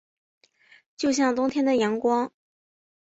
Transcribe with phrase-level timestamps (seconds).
[0.97, 2.31] 就像冬天的阳光